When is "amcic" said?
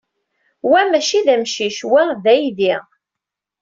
1.35-1.77